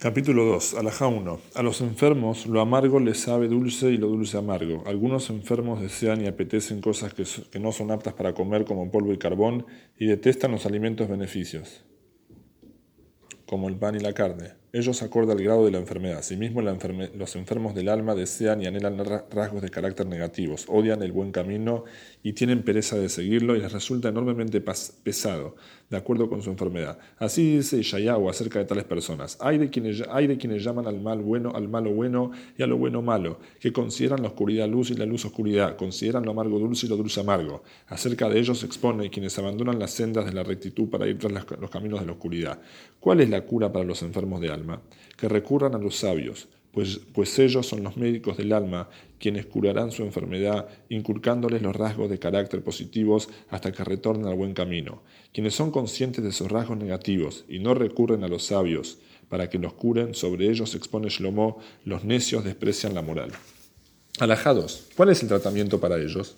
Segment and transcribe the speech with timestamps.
[0.00, 0.74] Capítulo 2.
[0.74, 1.40] Alajá 1.
[1.56, 4.84] A los enfermos lo amargo les sabe dulce y lo dulce amargo.
[4.86, 9.12] Algunos enfermos desean y apetecen cosas que, que no son aptas para comer como polvo
[9.12, 9.66] y carbón
[9.98, 11.84] y detestan los alimentos beneficios,
[13.44, 14.52] como el pan y la carne.
[14.70, 16.18] Ellos acordan el grado de la enfermedad.
[16.18, 18.98] Asimismo, los enfermos del alma desean y anhelan
[19.30, 21.84] rasgos de carácter negativos, odian el buen camino
[22.22, 25.56] y tienen pereza de seguirlo y les resulta enormemente pesado,
[25.88, 26.98] de acuerdo con su enfermedad.
[27.16, 29.38] Así dice Ishayahu acerca de tales personas.
[29.40, 32.66] Hay de, quienes, hay de quienes llaman al mal bueno, al malo bueno y a
[32.66, 36.58] lo bueno malo, que consideran la oscuridad luz y la luz oscuridad, consideran lo amargo
[36.58, 37.62] dulce y lo dulce amargo.
[37.86, 41.32] Acerca de ellos se expone quienes abandonan las sendas de la rectitud para ir tras
[41.58, 42.60] los caminos de la oscuridad.
[43.00, 44.57] ¿Cuál es la cura para los enfermos de alma?
[45.16, 49.90] Que recurran a los sabios, pues, pues ellos son los médicos del alma, quienes curarán
[49.90, 55.02] su enfermedad, inculcándoles los rasgos de carácter positivos hasta que retornen al buen camino.
[55.32, 58.98] Quienes son conscientes de sus rasgos negativos y no recurren a los sabios
[59.28, 63.32] para que los curen, sobre ellos expone Shlomo, los necios desprecian la moral.
[64.20, 66.36] Alajados, ¿cuál es el tratamiento para ellos?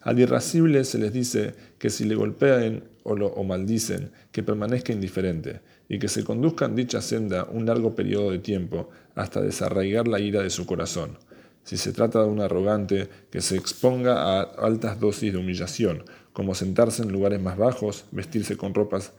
[0.00, 4.92] Al irascible se les dice que si le golpean o, lo, o maldicen, que permanezca
[4.92, 10.08] indiferente y que se conduzca en dicha senda un largo periodo de tiempo hasta desarraigar
[10.08, 11.18] la ira de su corazón.
[11.64, 16.54] Si se trata de un arrogante, que se exponga a altas dosis de humillación, como
[16.54, 19.12] sentarse en lugares más bajos, vestirse con ropas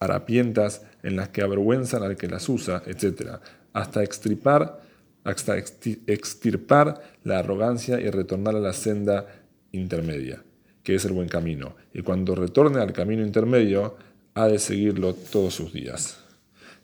[0.00, 3.38] harapientas en las que avergüenzan al que las usa, etc.,
[3.72, 4.82] hasta extirpar,
[5.24, 9.26] hasta extirpar la arrogancia y retornar a la senda
[9.78, 10.42] intermedia,
[10.82, 11.76] que es el buen camino.
[11.92, 13.96] Y cuando retorne al camino intermedio,
[14.34, 16.18] ha de seguirlo todos sus días.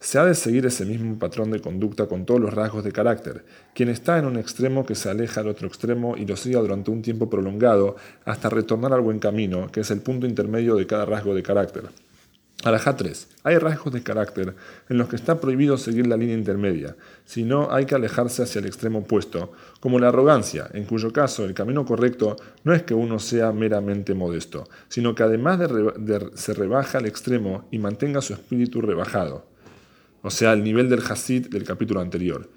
[0.01, 3.45] Se ha de seguir ese mismo patrón de conducta con todos los rasgos de carácter.
[3.73, 6.91] Quien está en un extremo que se aleja al otro extremo y lo siga durante
[6.91, 11.05] un tiempo prolongado hasta retornar al buen camino, que es el punto intermedio de cada
[11.05, 11.85] rasgo de carácter.
[12.65, 13.29] Alajá 3.
[13.43, 14.55] Hay rasgos de carácter
[14.89, 18.67] en los que está prohibido seguir la línea intermedia, sino hay que alejarse hacia el
[18.67, 23.19] extremo opuesto, como la arrogancia, en cuyo caso el camino correcto no es que uno
[23.19, 28.81] sea meramente modesto, sino que además de, se rebaja al extremo y mantenga su espíritu
[28.81, 29.45] rebajado,
[30.23, 32.48] o sea, el nivel del Hasid del capítulo anterior.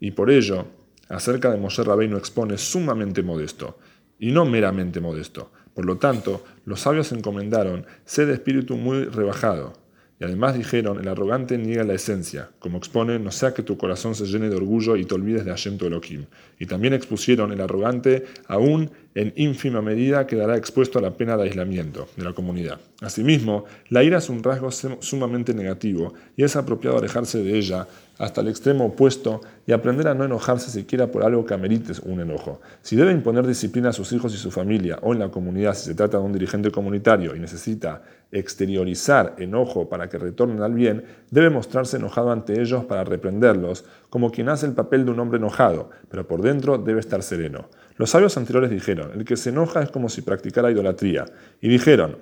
[0.00, 0.66] Y por ello,
[1.08, 3.78] acerca de Moshe Rabbeinu expone sumamente modesto,
[4.18, 5.52] y no meramente modesto.
[5.76, 9.74] Por lo tanto, los sabios encomendaron ser de espíritu muy rebajado.
[10.18, 14.14] Y además dijeron, el arrogante niega la esencia, como expone, no sea que tu corazón
[14.14, 16.24] se llene de orgullo y te olvides de Hashem Elohim.
[16.58, 21.44] Y también expusieron, el arrogante aún en ínfima medida quedará expuesto a la pena de
[21.44, 22.78] aislamiento de la comunidad.
[23.00, 27.88] Asimismo, la ira es un rasgo sumamente negativo y es apropiado alejarse de ella
[28.18, 32.20] hasta el extremo opuesto y aprender a no enojarse siquiera por algo que amerite un
[32.20, 32.60] enojo.
[32.82, 35.86] Si debe imponer disciplina a sus hijos y su familia o en la comunidad si
[35.86, 41.04] se trata de un dirigente comunitario y necesita exteriorizar enojo para que retornen al bien,
[41.30, 45.38] debe mostrarse enojado ante ellos para reprenderlos, como quien hace el papel de un hombre
[45.38, 47.68] enojado, pero por dentro debe estar sereno.
[47.98, 51.26] Los sabios anteriores dijeron, el que se enoja es como si practicara idolatría,
[51.60, 52.18] y dijeron,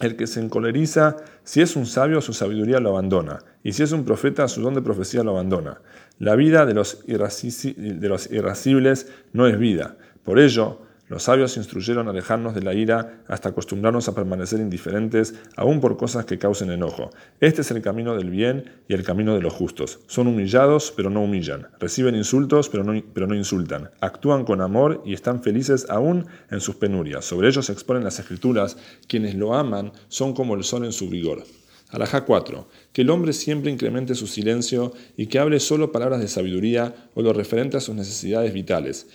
[0.00, 3.92] el que se encoleriza, si es un sabio, su sabiduría lo abandona, y si es
[3.92, 5.80] un profeta, su don de profecía lo abandona.
[6.18, 9.96] La vida de los, irascibles no es vida.
[10.24, 15.34] Por ello, los sabios instruyeron a alejarnos de la ira hasta acostumbrarnos a permanecer indiferentes,
[15.54, 17.10] aún por cosas que causen enojo.
[17.40, 20.00] Este es el camino del bien y el camino de los justos.
[20.06, 21.68] Son humillados, pero no humillan.
[21.78, 23.90] Reciben insultos, pero no, pero no insultan.
[24.00, 27.26] Actúan con amor y están felices aún en sus penurias.
[27.26, 28.78] Sobre ellos se exponen las escrituras.
[29.06, 31.44] Quienes lo aman son como el sol en su vigor.
[31.90, 32.66] Alajá 4.
[32.94, 37.20] Que el hombre siempre incremente su silencio y que hable solo palabras de sabiduría o
[37.20, 39.06] lo referente a sus necesidades vitales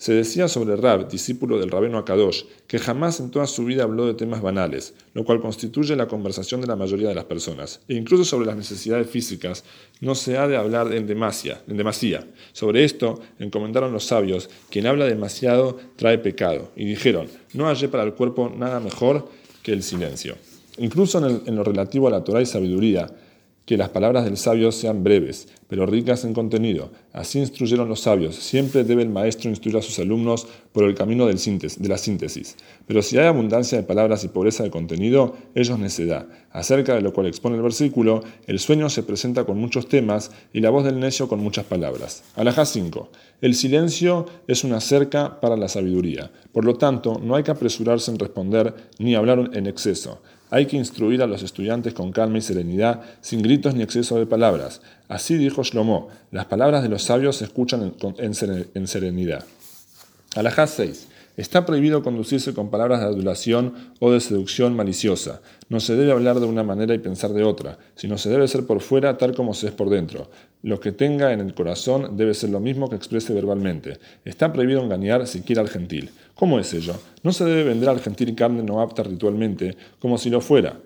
[0.00, 4.06] se decía sobre Rab, discípulo del rabino Akadosh, que jamás en toda su vida habló
[4.06, 7.82] de temas banales, lo cual constituye la conversación de la mayoría de las personas.
[7.86, 9.62] E incluso sobre las necesidades físicas
[10.00, 11.60] no se ha de hablar en demasía.
[11.68, 12.26] En demasía.
[12.54, 18.04] Sobre esto encomendaron los sabios, quien habla demasiado trae pecado, y dijeron, no hallé para
[18.04, 19.28] el cuerpo nada mejor
[19.62, 20.34] que el silencio.
[20.78, 23.06] Incluso en, en lo relativo a la Torah y sabiduría,
[23.70, 26.90] que las palabras del sabio sean breves, pero ricas en contenido.
[27.12, 28.34] Así instruyeron los sabios.
[28.34, 32.56] Siempre debe el maestro instruir a sus alumnos por el camino del de la síntesis.
[32.88, 36.26] Pero si hay abundancia de palabras y pobreza de contenido, ellos necedad.
[36.50, 40.58] Acerca de lo cual expone el versículo, el sueño se presenta con muchos temas y
[40.58, 42.24] la voz del necio con muchas palabras.
[42.34, 43.08] Alajá 5.
[43.40, 46.32] El silencio es una cerca para la sabiduría.
[46.50, 50.20] Por lo tanto, no hay que apresurarse en responder ni hablar en exceso.
[50.50, 54.26] Hay que instruir a los estudiantes con calma y serenidad, sin gritos ni exceso de
[54.26, 54.82] palabras.
[55.08, 59.44] Así dijo Shlomo, las palabras de los sabios se escuchan en, serenidad.
[60.34, 61.06] Alajá 6.
[61.36, 65.40] Está prohibido conducirse con palabras de adulación o de seducción maliciosa.
[65.68, 68.66] No se debe hablar de una manera y pensar de otra, sino se debe ser
[68.66, 70.30] por fuera tal como se es por dentro.
[70.62, 73.98] Lo que tenga en el corazón debe ser lo mismo que exprese verbalmente.
[74.24, 76.10] Está prohibido engañar siquiera al gentil.
[76.34, 76.94] ¿Cómo es ello?
[77.22, 80.78] No se debe vender al gentil carne no apta ritualmente, como si lo fuera,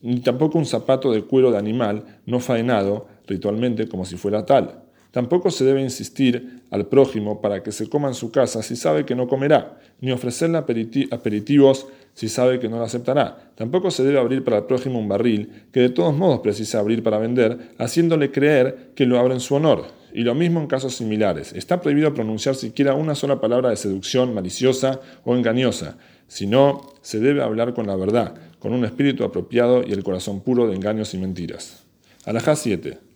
[0.00, 4.87] ni tampoco un zapato de cuero de animal no faenado ritualmente como si fuera tal.
[5.10, 9.06] Tampoco se debe insistir al prójimo para que se coma en su casa si sabe
[9.06, 13.52] que no comerá, ni ofrecerle aperitivos si sabe que no lo aceptará.
[13.54, 17.02] Tampoco se debe abrir para el prójimo un barril que de todos modos precisa abrir
[17.02, 19.86] para vender, haciéndole creer que lo abre en su honor.
[20.12, 21.52] Y lo mismo en casos similares.
[21.52, 25.96] Está prohibido pronunciar siquiera una sola palabra de seducción maliciosa o engañosa,
[26.26, 30.66] sino se debe hablar con la verdad, con un espíritu apropiado y el corazón puro
[30.66, 31.84] de engaños y mentiras.
[32.24, 33.07] Alajá 7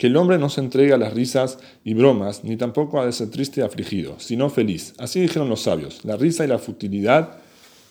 [0.00, 3.12] que el hombre no se entregue a las risas y bromas, ni tampoco ha de
[3.12, 4.94] ser triste y afligido, sino feliz.
[4.96, 6.06] Así dijeron los sabios.
[6.06, 7.36] La risa y la futilidad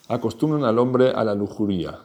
[0.08, 2.00] acostumbran al hombre a la lujuria.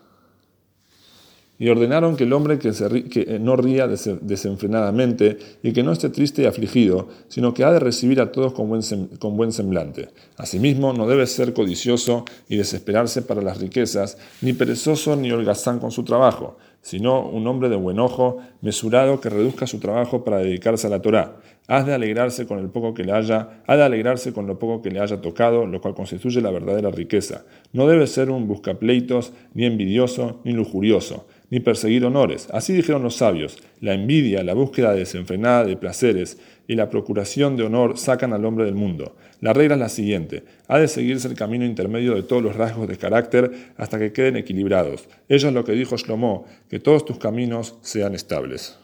[1.59, 6.43] Y ordenaron que el hombre que, eh, no ría desenfrenadamente y que no esté triste
[6.43, 8.83] y afligido, sino que ha de recibir a todos con buen,
[9.19, 10.11] con buen semblante.
[10.37, 15.91] Asimismo, no debe ser codicioso y desesperarse para las riquezas, ni perezoso ni holgazán con
[15.91, 20.87] su trabajo, sino un hombre de buen ojo, mesurado, que reduzca su trabajo para dedicarse
[20.87, 21.37] a la Torá.
[21.67, 24.83] Has de alegrarse con el poco que le haya, ha de alegrarse con lo poco
[24.83, 27.47] que le haya tocado, lo cual constituye la verdadera riqueza.
[27.73, 32.49] No debe ser un buscapleitos, ni envidioso, ni lujurioso, ni perseguir honores.
[32.53, 33.57] Así dijeron los sabios.
[33.81, 38.65] La envidia, la búsqueda desenfrenada de placeres y la procuración de honor sacan al hombre
[38.65, 39.17] del mundo.
[39.41, 42.89] La regla es la siguiente, ha de seguirse el camino intermedio de todos los rasgos
[42.89, 45.09] de carácter hasta que queden equilibrados.
[45.29, 48.79] Ello es lo que dijo Shlomo, que todos tus caminos sean estables.